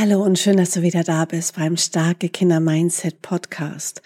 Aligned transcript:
Hallo 0.00 0.22
und 0.22 0.38
schön, 0.38 0.58
dass 0.58 0.70
du 0.70 0.82
wieder 0.82 1.02
da 1.02 1.24
bist 1.24 1.56
beim 1.56 1.76
Starke 1.76 2.28
Kinder 2.28 2.60
Mindset 2.60 3.20
Podcast. 3.20 4.00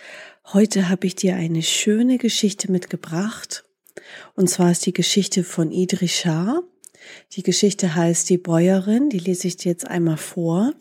Heute 0.55 0.88
habe 0.88 1.06
ich 1.06 1.16
dir 1.16 1.37
eine 1.37 1.60
schöne 1.60 2.16
Geschichte 2.16 2.73
mitgebracht. 2.73 3.64
Und 4.34 4.48
zwar 4.48 4.70
ist 4.70 4.86
die 4.86 4.95
Geschichte 4.95 5.45
von 5.45 5.70
Idris. 5.70 6.27
Die 7.33 7.42
Geschichte 7.42 7.95
heißt 7.95 8.30
Die 8.30 8.38
Bäuerin, 8.38 9.10
die 9.10 9.19
lese 9.19 9.48
ich 9.48 9.59
dir 9.59 9.73
jetzt 9.73 9.86
einmal 9.86 10.16
vor. 10.16 10.73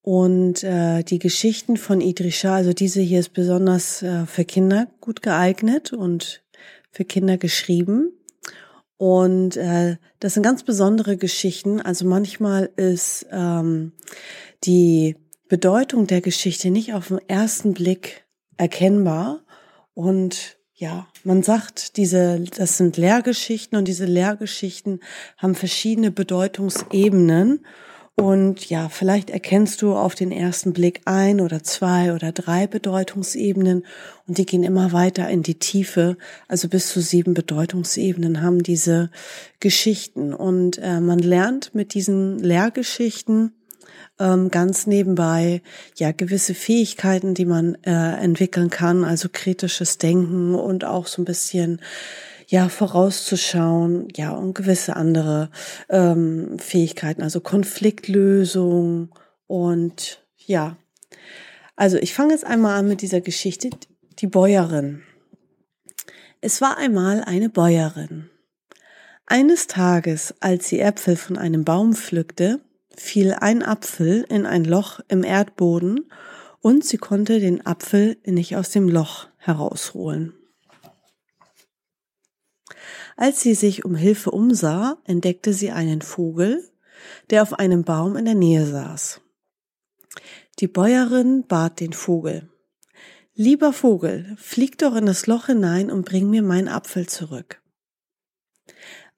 Und 0.00 0.64
äh, 0.64 1.02
die 1.02 1.18
Geschichten 1.18 1.76
von 1.76 2.00
Idris 2.00 2.46
also 2.46 2.72
diese 2.72 3.02
hier 3.02 3.20
ist 3.20 3.34
besonders 3.34 4.02
äh, 4.02 4.24
für 4.24 4.46
Kinder 4.46 4.88
gut 5.02 5.20
geeignet 5.20 5.92
und 5.92 6.42
für 6.90 7.04
Kinder 7.04 7.36
geschrieben. 7.36 8.13
Und 9.04 9.58
äh, 9.58 9.98
das 10.18 10.32
sind 10.32 10.44
ganz 10.44 10.62
besondere 10.62 11.18
Geschichten. 11.18 11.78
Also 11.78 12.06
manchmal 12.06 12.70
ist 12.76 13.26
ähm, 13.30 13.92
die 14.64 15.16
Bedeutung 15.46 16.06
der 16.06 16.22
Geschichte 16.22 16.70
nicht 16.70 16.94
auf 16.94 17.08
den 17.08 17.18
ersten 17.28 17.74
Blick 17.74 18.24
erkennbar. 18.56 19.42
Und 19.92 20.56
ja, 20.72 21.06
man 21.22 21.42
sagt, 21.42 21.98
diese, 21.98 22.44
das 22.56 22.78
sind 22.78 22.96
Lehrgeschichten 22.96 23.76
und 23.76 23.88
diese 23.88 24.06
Lehrgeschichten 24.06 25.00
haben 25.36 25.54
verschiedene 25.54 26.10
Bedeutungsebenen. 26.10 27.66
Und 28.16 28.70
ja, 28.70 28.88
vielleicht 28.88 29.30
erkennst 29.30 29.82
du 29.82 29.94
auf 29.94 30.14
den 30.14 30.30
ersten 30.30 30.72
Blick 30.72 31.00
ein 31.04 31.40
oder 31.40 31.64
zwei 31.64 32.14
oder 32.14 32.30
drei 32.30 32.68
Bedeutungsebenen 32.68 33.84
und 34.28 34.38
die 34.38 34.46
gehen 34.46 34.62
immer 34.62 34.92
weiter 34.92 35.28
in 35.28 35.42
die 35.42 35.58
Tiefe. 35.58 36.16
Also 36.46 36.68
bis 36.68 36.92
zu 36.92 37.00
sieben 37.00 37.34
Bedeutungsebenen 37.34 38.40
haben 38.40 38.62
diese 38.62 39.10
Geschichten. 39.58 40.32
Und 40.32 40.78
äh, 40.78 41.00
man 41.00 41.18
lernt 41.18 41.74
mit 41.74 41.92
diesen 41.92 42.38
Lehrgeschichten 42.38 43.52
ähm, 44.20 44.48
ganz 44.48 44.86
nebenbei 44.86 45.60
ja 45.96 46.12
gewisse 46.12 46.54
Fähigkeiten, 46.54 47.34
die 47.34 47.46
man 47.46 47.76
äh, 47.82 48.22
entwickeln 48.22 48.70
kann, 48.70 49.04
also 49.04 49.28
kritisches 49.30 49.98
Denken 49.98 50.54
und 50.54 50.84
auch 50.84 51.08
so 51.08 51.20
ein 51.20 51.24
bisschen 51.24 51.80
ja 52.46 52.68
vorauszuschauen, 52.68 54.08
ja 54.16 54.30
und 54.30 54.54
gewisse 54.54 54.96
andere 54.96 55.50
ähm, 55.88 56.58
Fähigkeiten, 56.58 57.22
also 57.22 57.40
Konfliktlösung 57.40 59.10
und 59.46 60.24
ja. 60.36 60.76
Also 61.76 61.96
ich 61.96 62.14
fange 62.14 62.32
jetzt 62.32 62.44
einmal 62.44 62.78
an 62.78 62.88
mit 62.88 63.02
dieser 63.02 63.20
Geschichte, 63.20 63.70
die 64.18 64.26
Bäuerin. 64.26 65.02
Es 66.40 66.60
war 66.60 66.76
einmal 66.76 67.22
eine 67.24 67.48
Bäuerin. 67.48 68.30
Eines 69.26 69.66
Tages, 69.66 70.34
als 70.40 70.68
sie 70.68 70.80
Äpfel 70.80 71.16
von 71.16 71.38
einem 71.38 71.64
Baum 71.64 71.94
pflückte, 71.94 72.60
fiel 72.94 73.32
ein 73.32 73.62
Apfel 73.62 74.24
in 74.28 74.46
ein 74.46 74.64
Loch 74.64 75.00
im 75.08 75.24
Erdboden 75.24 76.10
und 76.60 76.84
sie 76.84 76.98
konnte 76.98 77.40
den 77.40 77.64
Apfel 77.66 78.18
nicht 78.24 78.56
aus 78.56 78.70
dem 78.70 78.88
Loch 78.88 79.28
herausholen. 79.38 80.34
Als 83.16 83.40
sie 83.40 83.54
sich 83.54 83.84
um 83.84 83.94
Hilfe 83.94 84.30
umsah, 84.30 84.98
entdeckte 85.04 85.52
sie 85.52 85.70
einen 85.70 86.02
Vogel, 86.02 86.68
der 87.30 87.42
auf 87.42 87.54
einem 87.54 87.84
Baum 87.84 88.16
in 88.16 88.24
der 88.24 88.34
Nähe 88.34 88.66
saß. 88.66 89.20
Die 90.60 90.68
Bäuerin 90.68 91.44
bat 91.46 91.80
den 91.80 91.92
Vogel, 91.92 92.48
Lieber 93.36 93.72
Vogel, 93.72 94.36
flieg 94.38 94.78
doch 94.78 94.94
in 94.94 95.06
das 95.06 95.26
Loch 95.26 95.46
hinein 95.46 95.90
und 95.90 96.04
bring 96.04 96.30
mir 96.30 96.40
meinen 96.40 96.68
Apfel 96.68 97.08
zurück. 97.08 97.60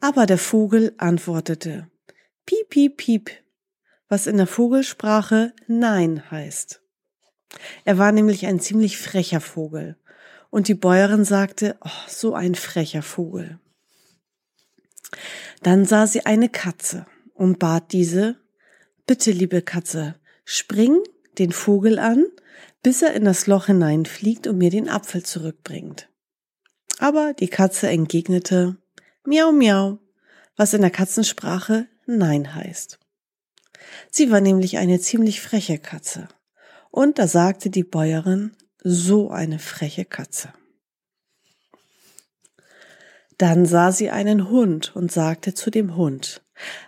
Aber 0.01 0.25
der 0.25 0.39
Vogel 0.39 0.95
antwortete, 0.97 1.91
Piep, 2.47 2.71
piep, 2.71 2.97
piep, 2.97 3.31
was 4.09 4.27
in 4.27 4.39
der 4.39 4.47
Vogelsprache 4.47 5.53
Nein 5.67 6.31
heißt. 6.31 6.81
Er 7.85 7.99
war 7.99 8.11
nämlich 8.11 8.47
ein 8.47 8.59
ziemlich 8.59 8.97
frecher 8.97 9.43
Vogel. 9.43 9.99
Und 10.49 10.69
die 10.69 10.75
Bäuerin 10.75 11.27
sagte, 11.27 11.77
oh, 11.85 12.09
so 12.09 12.33
ein 12.33 12.55
frecher 12.55 13.03
Vogel. 13.03 13.61
Dann 15.62 15.84
sah 15.84 16.06
sie 16.06 16.27
eine 16.27 16.49
Katze 16.49 17.06
und 17.34 17.59
bat 17.59 17.93
diese, 17.93 18.37
bitte 19.06 19.31
liebe 19.31 19.62
Katze, 19.62 20.17
spring 20.44 20.99
den 21.39 21.53
Vogel 21.53 21.99
an, 21.99 22.25
bis 22.83 23.03
er 23.03 23.15
in 23.15 23.25
das 23.25 23.47
Loch 23.47 23.66
hineinfliegt 23.66 24.47
und 24.47 24.59
mir 24.59 24.71
den 24.71 24.89
Apfel 24.89 25.22
zurückbringt. 25.22 26.09
Aber 26.99 27.34
die 27.34 27.49
Katze 27.49 27.89
entgegnete, 27.89 28.77
miau 29.25 29.53
miau, 29.53 29.99
was 30.56 30.72
in 30.72 30.81
der 30.81 30.91
Katzensprache 30.91 31.89
Nein 32.06 32.55
heißt. 32.55 32.99
Sie 34.11 34.31
war 34.31 34.41
nämlich 34.41 34.78
eine 34.78 35.00
ziemlich 35.00 35.41
freche 35.41 35.78
Katze. 35.78 36.28
Und 36.91 37.19
da 37.19 37.27
sagte 37.27 37.69
die 37.69 37.84
Bäuerin, 37.84 38.53
so 38.83 39.31
eine 39.31 39.59
freche 39.59 40.05
Katze. 40.05 40.53
Dann 43.39 43.67
sah 43.67 43.93
sie 43.93 44.11
einen 44.11 44.49
Hund 44.49 44.97
und 44.97 45.13
sagte 45.13 45.55
zu 45.55 45.71
dem 45.71 45.97
Hund, 45.97 46.43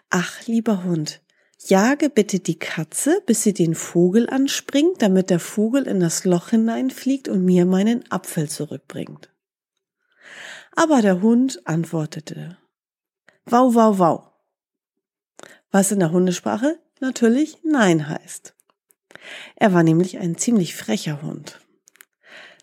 Ach, 0.08 0.46
lieber 0.46 0.84
Hund, 0.84 1.20
jage 1.58 2.08
bitte 2.08 2.40
die 2.40 2.58
Katze, 2.58 3.22
bis 3.26 3.42
sie 3.42 3.52
den 3.52 3.74
Vogel 3.74 4.28
anspringt, 4.30 5.02
damit 5.02 5.28
der 5.28 5.40
Vogel 5.40 5.86
in 5.86 6.00
das 6.00 6.24
Loch 6.24 6.48
hineinfliegt 6.50 7.28
und 7.28 7.44
mir 7.44 7.66
meinen 7.66 8.10
Apfel 8.10 8.48
zurückbringt. 8.48 9.30
Aber 10.74 11.02
der 11.02 11.20
Hund 11.20 11.66
antwortete, 11.66 12.56
Wau, 13.44 13.74
wau, 13.74 13.98
wau. 13.98 14.32
Was 15.70 15.92
in 15.92 15.98
der 15.98 16.12
Hundesprache 16.12 16.78
natürlich 17.00 17.58
Nein 17.62 18.08
heißt. 18.08 18.54
Er 19.56 19.72
war 19.72 19.82
nämlich 19.82 20.18
ein 20.18 20.36
ziemlich 20.36 20.74
frecher 20.74 21.20
Hund. 21.22 21.60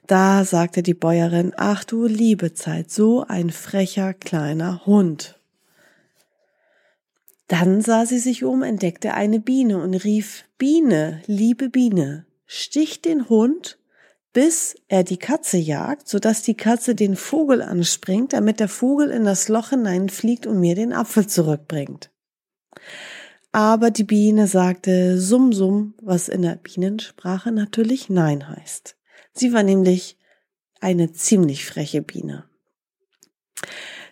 Da 0.08 0.46
sagte 0.46 0.84
die 0.84 0.94
Bäuerin, 0.94 1.54
ach 1.58 1.84
du 1.84 2.06
liebe 2.06 2.54
Zeit, 2.54 2.92
so 2.92 3.26
ein 3.28 3.50
frecher 3.50 4.14
kleiner 4.14 4.86
Hund. 4.86 5.40
Dann 7.48 7.82
sah 7.82 8.06
sie 8.06 8.20
sich 8.20 8.44
um, 8.44 8.62
entdeckte 8.62 9.14
eine 9.14 9.40
Biene 9.40 9.82
und 9.82 9.94
rief, 9.96 10.46
Biene, 10.58 11.22
liebe 11.26 11.70
Biene, 11.70 12.26
stich 12.46 13.02
den 13.02 13.30
Hund, 13.30 13.80
bis 14.34 14.76
er 14.88 15.04
die 15.04 15.18
Katze 15.18 15.58
jagt, 15.58 16.08
so 16.08 16.20
dass 16.20 16.42
die 16.42 16.58
Katze 16.58 16.94
den 16.94 17.16
Vogel 17.16 17.62
anspringt, 17.62 18.34
damit 18.34 18.60
der 18.60 18.68
Vogel 18.68 19.10
in 19.10 19.24
das 19.24 19.48
Loch 19.48 19.70
hineinfliegt 19.70 20.46
und 20.46 20.60
mir 20.60 20.76
den 20.76 20.94
Apfel 20.94 21.26
zurückbringt. 21.26 22.12
Aber 23.52 23.90
die 23.90 24.04
Biene 24.04 24.48
sagte 24.48 25.20
Summ 25.20 25.54
Summ, 25.54 25.94
was 26.02 26.28
in 26.28 26.42
der 26.42 26.58
Bienensprache 26.58 27.52
natürlich 27.52 28.10
Nein 28.10 28.50
heißt. 28.50 28.98
Sie 29.36 29.54
war 29.54 29.64
nämlich 29.64 30.18
eine 30.80 31.12
ziemlich 31.12 31.66
freche 31.66 32.02
Biene. 32.02 32.46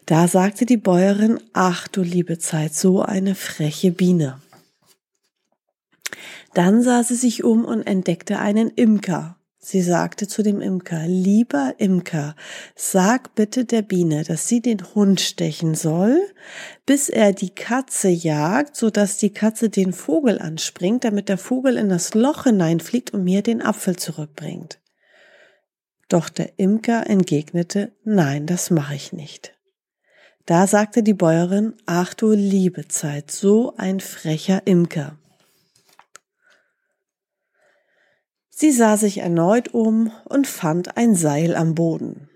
Da 0.06 0.28
sagte 0.28 0.66
die 0.66 0.78
Bäuerin, 0.78 1.40
ach 1.54 1.88
du 1.88 2.02
liebe 2.02 2.38
Zeit, 2.38 2.74
so 2.74 3.02
eine 3.02 3.36
freche 3.36 3.92
Biene. 3.92 4.42
Dann 6.54 6.84
sah 6.84 7.04
sie 7.04 7.16
sich 7.16 7.44
um 7.44 7.64
und 7.64 7.84
entdeckte 7.84 8.40
einen 8.40 8.70
Imker. 8.70 9.38
Sie 9.66 9.82
sagte 9.82 10.28
zu 10.28 10.44
dem 10.44 10.60
Imker, 10.60 11.08
lieber 11.08 11.76
Imker, 11.78 12.36
sag 12.76 13.34
bitte 13.34 13.64
der 13.64 13.82
Biene, 13.82 14.26
dass 14.26 14.50
sie 14.50 14.60
den 14.60 14.94
Hund 14.94 15.22
stechen 15.22 15.74
soll, 15.74 16.20
bis 16.86 17.08
er 17.08 17.32
die 17.32 17.56
Katze 17.56 18.10
jagt, 18.10 18.76
so 18.76 18.90
dass 18.90 19.18
die 19.20 19.32
Katze 19.32 19.70
den 19.70 19.94
Vogel 19.94 20.40
anspringt, 20.40 21.06
damit 21.06 21.30
der 21.30 21.38
Vogel 21.38 21.78
in 21.78 21.88
das 21.88 22.14
Loch 22.14 22.44
hineinfliegt 22.44 23.14
und 23.14 23.24
mir 23.24 23.42
den 23.42 23.62
Apfel 23.62 23.96
zurückbringt. 23.96 24.80
Doch 26.14 26.30
der 26.30 26.60
Imker 26.60 27.10
entgegnete, 27.10 27.92
nein, 28.04 28.46
das 28.46 28.70
mache 28.70 28.94
ich 28.94 29.14
nicht. 29.14 29.58
Da 30.46 30.68
sagte 30.68 31.02
die 31.02 31.16
Bäuerin, 31.16 31.74
ach 31.88 32.14
du 32.14 32.34
liebe 32.34 32.88
Zeit, 32.88 33.32
so 33.32 33.74
ein 33.78 34.00
frecher 34.00 34.68
Imker. 34.68 35.18
Sie 38.52 38.72
sah 38.72 38.96
sich 38.96 39.18
erneut 39.18 39.74
um 39.74 40.12
und 40.26 40.46
fand 40.46 40.98
ein 40.98 41.16
Seil 41.16 41.56
am 41.56 41.74
Boden. 41.74 42.30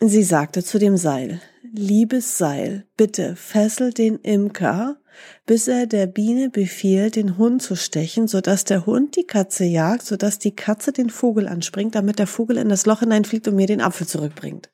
Sie 0.00 0.22
sagte 0.22 0.62
zu 0.62 0.78
dem 0.78 0.98
Seil, 0.98 1.40
liebes 1.72 2.38
Seil, 2.38 2.86
bitte 2.96 3.36
fessel 3.36 3.92
den 3.92 4.16
Imker, 4.18 4.98
bis 5.46 5.68
er 5.68 5.86
der 5.86 6.06
Biene 6.06 6.50
befiehlt, 6.50 7.16
den 7.16 7.38
Hund 7.38 7.62
zu 7.62 7.76
stechen, 7.76 8.28
so 8.28 8.40
dass 8.40 8.64
der 8.64 8.86
Hund 8.86 9.16
die 9.16 9.26
Katze 9.26 9.64
jagt, 9.64 10.04
so 10.04 10.16
dass 10.16 10.38
die 10.38 10.54
Katze 10.54 10.92
den 10.92 11.10
Vogel 11.10 11.48
anspringt, 11.48 11.94
damit 11.94 12.18
der 12.18 12.26
Vogel 12.26 12.56
in 12.58 12.68
das 12.68 12.86
Loch 12.86 13.00
hineinfliegt 13.00 13.48
und 13.48 13.56
mir 13.56 13.66
den 13.66 13.80
Apfel 13.80 14.06
zurückbringt. 14.06 14.70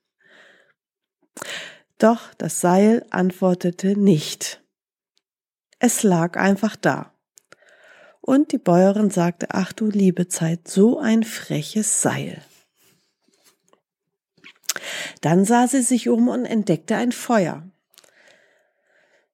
Doch 1.99 2.33
das 2.39 2.61
Seil 2.61 3.05
antwortete 3.11 3.99
nicht. 3.99 4.63
Es 5.79 6.03
lag 6.03 6.37
einfach 6.37 6.77
da. 6.77 7.13
Und 8.21 8.53
die 8.53 8.59
Bäuerin 8.59 9.11
sagte, 9.11 9.49
ach 9.51 9.73
du 9.73 9.87
liebe 9.87 10.29
Zeit, 10.29 10.69
so 10.69 10.99
ein 10.99 11.23
freches 11.23 12.03
Seil. 12.03 12.43
Dann 15.21 15.45
sah 15.45 15.67
sie 15.69 15.83
sich 15.83 16.09
um 16.09 16.29
und 16.29 16.45
entdeckte 16.45 16.97
ein 16.97 17.13
Feuer. 17.13 17.63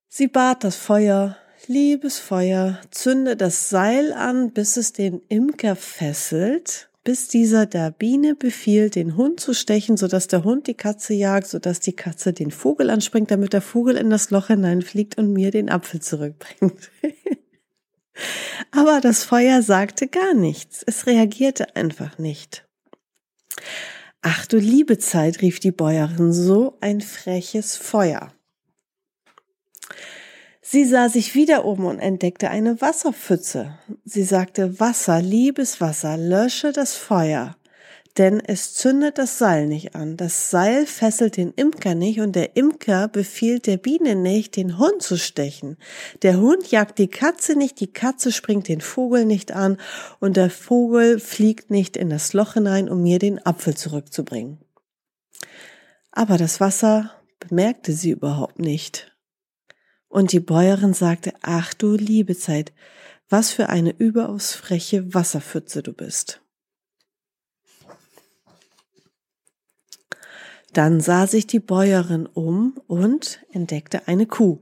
Sie 0.08 0.28
bat 0.28 0.62
das 0.62 0.76
Feuer, 0.76 1.36
liebes 1.66 2.18
Feuer, 2.18 2.80
zünde 2.90 3.36
das 3.36 3.68
Seil 3.68 4.12
an, 4.12 4.52
bis 4.52 4.76
es 4.76 4.92
den 4.92 5.20
Imker 5.28 5.76
fesselt, 5.76 6.88
bis 7.02 7.28
dieser 7.28 7.66
der 7.66 7.90
Biene 7.90 8.34
befiehlt, 8.34 8.94
den 8.94 9.16
Hund 9.16 9.40
zu 9.40 9.52
stechen, 9.52 9.96
so 9.96 10.08
dass 10.08 10.26
der 10.26 10.44
Hund 10.44 10.66
die 10.66 10.74
Katze 10.74 11.14
jagt, 11.14 11.46
so 11.46 11.58
dass 11.58 11.80
die 11.80 11.92
Katze 11.92 12.32
den 12.32 12.50
Vogel 12.50 12.90
anspringt, 12.90 13.30
damit 13.30 13.52
der 13.52 13.60
Vogel 13.60 13.96
in 13.96 14.08
das 14.08 14.30
Loch 14.30 14.46
hineinfliegt 14.46 15.18
und 15.18 15.32
mir 15.32 15.50
den 15.50 15.68
Apfel 15.68 16.00
zurückbringt. 16.00 16.90
Aber 18.70 19.00
das 19.00 19.24
Feuer 19.24 19.62
sagte 19.62 20.06
gar 20.06 20.34
nichts. 20.34 20.82
Es 20.86 21.06
reagierte 21.06 21.76
einfach 21.76 22.18
nicht. 22.18 22.64
Ach 24.26 24.46
du 24.46 24.56
liebe 24.56 24.96
Zeit, 24.96 25.42
rief 25.42 25.60
die 25.60 25.70
Bäuerin, 25.70 26.32
so 26.32 26.78
ein 26.80 27.02
freches 27.02 27.76
Feuer. 27.76 28.32
Sie 30.62 30.86
sah 30.86 31.10
sich 31.10 31.34
wieder 31.34 31.66
um 31.66 31.84
und 31.84 31.98
entdeckte 31.98 32.48
eine 32.48 32.80
Wasserpfütze. 32.80 33.78
Sie 34.06 34.22
sagte, 34.22 34.80
Wasser, 34.80 35.20
liebes 35.20 35.82
Wasser, 35.82 36.16
lösche 36.16 36.72
das 36.72 36.96
Feuer 36.96 37.54
denn 38.18 38.40
es 38.40 38.74
zündet 38.74 39.18
das 39.18 39.38
Seil 39.38 39.66
nicht 39.66 39.96
an. 39.96 40.16
Das 40.16 40.50
Seil 40.50 40.86
fesselt 40.86 41.36
den 41.36 41.52
Imker 41.52 41.94
nicht 41.94 42.20
und 42.20 42.36
der 42.36 42.56
Imker 42.56 43.08
befiehlt 43.08 43.66
der 43.66 43.76
Biene 43.76 44.14
nicht, 44.14 44.56
den 44.56 44.78
Hund 44.78 45.02
zu 45.02 45.16
stechen. 45.18 45.76
Der 46.22 46.38
Hund 46.38 46.70
jagt 46.70 46.98
die 46.98 47.08
Katze 47.08 47.56
nicht, 47.56 47.80
die 47.80 47.92
Katze 47.92 48.30
springt 48.30 48.68
den 48.68 48.80
Vogel 48.80 49.24
nicht 49.24 49.52
an 49.52 49.78
und 50.20 50.36
der 50.36 50.50
Vogel 50.50 51.18
fliegt 51.18 51.70
nicht 51.70 51.96
in 51.96 52.08
das 52.08 52.32
Loch 52.32 52.54
hinein, 52.54 52.88
um 52.88 53.02
mir 53.02 53.18
den 53.18 53.44
Apfel 53.44 53.76
zurückzubringen. 53.76 54.58
Aber 56.12 56.38
das 56.38 56.60
Wasser 56.60 57.10
bemerkte 57.40 57.92
sie 57.92 58.10
überhaupt 58.10 58.60
nicht. 58.60 59.12
Und 60.06 60.30
die 60.30 60.40
Bäuerin 60.40 60.94
sagte, 60.94 61.32
ach 61.42 61.74
du 61.74 61.96
liebe 61.96 62.36
Zeit, 62.36 62.72
was 63.28 63.50
für 63.50 63.68
eine 63.68 63.90
überaus 63.90 64.52
freche 64.52 65.12
Wasserpfütze 65.12 65.82
du 65.82 65.92
bist. 65.92 66.43
Dann 70.74 71.00
sah 71.00 71.28
sich 71.28 71.46
die 71.46 71.60
Bäuerin 71.60 72.26
um 72.26 72.74
und 72.88 73.38
entdeckte 73.52 74.08
eine 74.08 74.26
Kuh. 74.26 74.58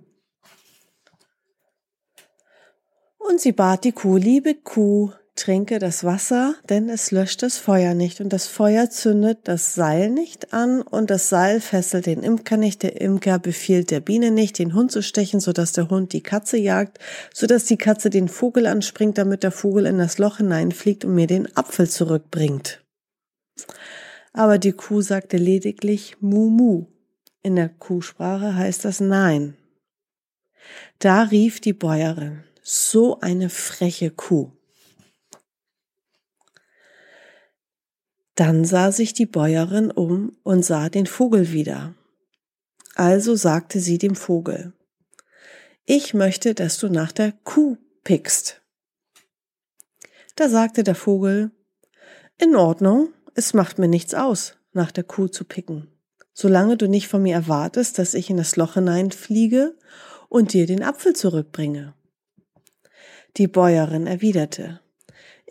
Und 3.17 3.41
sie 3.41 3.53
bat 3.53 3.85
die 3.85 3.93
Kuh, 3.93 4.19
liebe 4.19 4.55
Kuh, 4.55 5.13
trinke 5.37 5.79
das 5.79 6.05
Wasser, 6.05 6.55
denn 6.69 6.91
es 6.91 7.13
löscht 7.13 7.43
das 7.43 7.57
Feuer 7.57 7.95
nicht. 7.95 8.21
Und 8.21 8.31
das 8.31 8.47
Feuer 8.47 8.91
zündet 8.91 9.39
das 9.45 9.75
Seil 9.75 10.11
nicht 10.11 10.53
an 10.53 10.83
und 10.83 11.09
das 11.09 11.31
Seil 11.31 11.63
fesselt 11.63 12.05
den 12.05 12.23
Imker 12.23 12.59
nicht, 12.59 12.83
der 12.83 13.01
Imker 13.01 13.39
befiehlt 13.39 13.91
der 13.91 14.01
Biene 14.01 14.31
nicht, 14.31 14.59
den 14.59 14.75
Hund 14.75 14.93
zu 14.93 15.03
stechen, 15.03 15.41
so 15.41 15.55
dass 15.55 15.73
der 15.73 15.89
Hund 15.89 16.13
die 16.13 16.23
Katze 16.23 16.59
jagt, 16.59 16.99
so 17.33 17.47
dass 17.47 17.65
die 17.65 17.79
Katze 17.79 18.11
den 18.11 18.29
Vogel 18.29 18.67
anspringt, 18.67 19.17
damit 19.17 19.45
der 19.45 19.51
Vogel 19.51 19.87
in 19.87 19.97
das 19.97 20.19
Loch 20.19 20.37
hineinfliegt 20.37 21.07
und 21.07 21.15
mir 21.15 21.27
den 21.27 21.57
Apfel 21.57 21.89
zurückbringt 21.89 22.85
aber 24.33 24.59
die 24.59 24.73
Kuh 24.73 25.03
sagte 25.03 25.37
lediglich 25.37 26.17
Mumu. 26.21 26.87
In 27.43 27.57
der 27.57 27.69
Kuhsprache 27.69 28.55
heißt 28.55 28.85
das 28.85 29.01
Nein. 29.01 29.57
Da 30.99 31.25
rief 31.25 31.61
die 31.61 31.73
Bäuerin, 31.73 32.45
so 32.63 33.21
eine 33.21 33.51
freche 33.51 34.11
Kuh. 34.11 34.53
Dann 38.35 38.65
sah 38.65 38.93
sich 38.93 39.13
die 39.13 39.27
Bäuerin 39.27 39.91
um 39.91 40.37
und 40.43 40.65
sah 40.65 40.89
den 40.89 41.07
Vogel 41.07 41.53
wieder. 41.53 41.95
Also 42.95 43.35
sagte 43.35 43.81
sie 43.81 43.99
dem 43.99 44.15
Vogel, 44.15 44.73
ich 45.85 46.15
möchte, 46.15 46.55
dass 46.55 46.79
du 46.79 46.89
nach 46.89 47.13
der 47.13 47.33
Kuh 47.33 47.77
pickst. 48.05 48.63
Da 50.37 50.49
sagte 50.49 50.85
der 50.85 50.95
Vogel, 50.95 51.51
in 52.39 52.55
Ordnung, 52.57 53.13
es 53.35 53.55
macht 53.55 53.79
mir 53.79 53.89
nichts 53.89 54.15
aus, 54.15 54.55
nach 54.73 54.91
der 54.91 55.05
Kuh 55.05 55.29
zu 55.29 55.45
picken, 55.45 55.89
solange 56.33 56.77
du 56.77 56.89
nicht 56.89 57.09
von 57.09 57.23
mir 57.23 57.35
erwartest, 57.35 57.99
dass 57.99 58.15
ich 58.15 58.31
in 58.31 58.37
das 58.37 58.57
Loch 58.57 58.75
hineinfliege 58.75 59.77
und 60.29 60.53
dir 60.53 60.67
den 60.67 60.83
Apfel 60.83 61.15
zurückbringe. 61.15 61.95
Die 63.37 63.49
Bäuerin 63.49 64.07
erwiderte, 64.07 64.81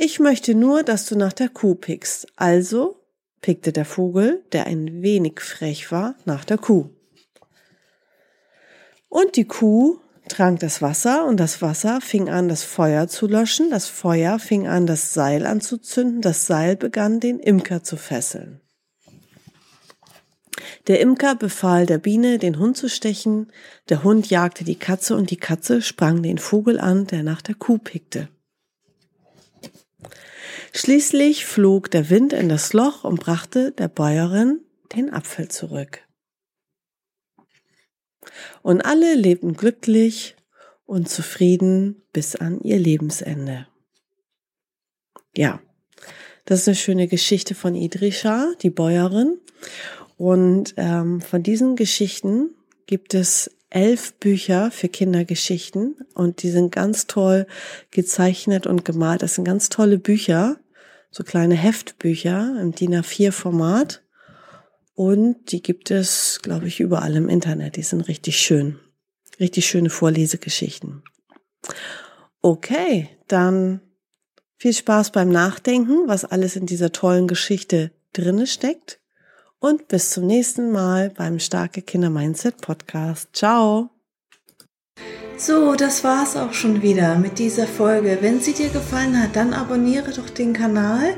ich 0.04 0.19
möchte 0.19 0.56
nur, 0.56 0.81
dass 0.83 1.06
du 1.06 1.16
nach 1.16 1.33
der 1.33 1.50
Kuh 1.50 1.75
pickst. 1.75 2.28
Also 2.36 3.00
pickte 3.42 3.72
der 3.72 3.86
Vogel, 3.86 4.44
der 4.51 4.66
ein 4.66 5.04
wenig 5.04 5.42
frech 5.42 5.92
war, 5.92 6.16
nach 6.25 6.44
der 6.44 6.57
Kuh. 6.57 6.89
Und 9.10 9.36
die 9.36 9.45
Kuh 9.45 10.00
trank 10.27 10.59
das 10.59 10.81
Wasser 10.81 11.25
und 11.25 11.39
das 11.39 11.62
Wasser 11.62 12.00
fing 12.01 12.29
an, 12.29 12.47
das 12.47 12.63
Feuer 12.63 13.07
zu 13.07 13.27
löschen, 13.27 13.69
das 13.69 13.88
Feuer 13.88 14.39
fing 14.39 14.68
an, 14.68 14.88
das 14.88 15.13
Seil 15.13 15.45
anzuzünden, 15.45 16.21
das 16.21 16.45
Seil 16.45 16.75
begann, 16.75 17.19
den 17.19 17.39
Imker 17.39 17.83
zu 17.83 17.97
fesseln. 17.97 18.62
Der 20.88 21.00
Imker 21.00 21.35
befahl 21.35 21.85
der 21.85 21.97
Biene, 21.97 22.39
den 22.39 22.57
Hund 22.59 22.77
zu 22.77 22.89
stechen, 22.89 23.51
der 23.89 24.03
Hund 24.03 24.29
jagte 24.29 24.63
die 24.63 24.77
Katze 24.77 25.15
und 25.15 25.29
die 25.31 25.38
Katze 25.38 25.81
sprang 25.81 26.24
den 26.24 26.38
Vogel 26.38 26.79
an, 26.79 27.07
der 27.07 27.24
nach 27.24 27.41
der 27.41 27.56
Kuh 27.56 27.77
pickte. 27.77 28.29
Schließlich 30.74 31.45
flog 31.45 31.91
der 31.91 32.09
Wind 32.09 32.33
in 32.33 32.47
das 32.50 32.74
Loch 32.74 33.03
und 33.03 33.19
brachte 33.19 33.71
der 33.71 33.89
Bäuerin 33.89 34.62
den 34.95 35.12
Apfel 35.12 35.50
zurück. 35.50 36.00
Und 38.62 38.81
alle 38.81 39.15
lebten 39.15 39.53
glücklich 39.53 40.35
und 40.85 41.09
zufrieden 41.09 42.01
bis 42.13 42.35
an 42.35 42.59
ihr 42.62 42.77
Lebensende. 42.77 43.68
Ja, 45.35 45.62
das 46.46 46.62
ist 46.62 46.67
eine 46.67 46.75
schöne 46.75 47.07
Geschichte 47.07 47.55
von 47.55 47.75
Idrisha, 47.75 48.53
die 48.62 48.69
Bäuerin. 48.69 49.39
Und 50.17 50.74
ähm, 50.77 51.22
von 51.22 51.43
diesen 51.43 51.75
Geschichten 51.75 52.51
gibt 52.88 53.13
es 53.13 53.50
elf 53.69 54.13
Bücher 54.15 54.69
für 54.69 54.89
Kindergeschichten 54.89 55.96
und 56.13 56.43
die 56.43 56.51
sind 56.51 56.72
ganz 56.74 57.07
toll 57.07 57.48
gezeichnet 57.89 58.67
und 58.67 58.84
gemalt. 58.84 59.22
Das 59.22 59.36
sind 59.36 59.46
ganz 59.46 59.69
tolle 59.69 59.98
Bücher, 59.98 60.60
so 61.10 61.24
kleine 61.24 61.55
Heftbücher 61.55 62.57
im 62.60 62.74
DIN 62.74 62.96
A4 62.96 63.31
Format. 63.31 64.03
Und 65.01 65.51
die 65.51 65.63
gibt 65.63 65.89
es, 65.89 66.41
glaube 66.43 66.67
ich, 66.67 66.79
überall 66.79 67.15
im 67.15 67.27
Internet. 67.27 67.75
Die 67.75 67.81
sind 67.81 68.08
richtig 68.08 68.39
schön. 68.39 68.77
Richtig 69.39 69.65
schöne 69.65 69.89
Vorlesegeschichten. 69.89 71.01
Okay, 72.43 73.10
dann 73.27 73.81
viel 74.58 74.74
Spaß 74.74 75.12
beim 75.12 75.29
Nachdenken, 75.29 76.08
was 76.08 76.24
alles 76.24 76.55
in 76.55 76.67
dieser 76.67 76.91
tollen 76.91 77.27
Geschichte 77.27 77.89
drinne 78.13 78.46
steckt. 78.46 79.00
Und 79.58 79.88
bis 79.88 80.12
zum 80.12 80.27
nächsten 80.27 80.72
Mal 80.72 81.10
beim 81.10 81.39
Starke 81.39 81.81
Kinder 81.81 82.12
Mindset 82.12 82.62
Podcast. 82.62 83.29
Ciao! 83.34 83.89
So, 85.36 85.74
das 85.74 86.03
war's 86.03 86.38
auch 86.38 86.53
schon 86.53 86.84
wieder 86.84 87.17
mit 87.17 87.39
dieser 87.39 87.65
Folge. 87.65 88.20
Wenn 88.22 88.39
sie 88.39 88.53
dir 88.53 88.70
gefallen 88.70 89.20
hat, 89.20 89.36
dann 89.36 89.55
abonniere 89.55 90.12
doch 90.12 90.29
den 90.29 90.53
Kanal 90.53 91.17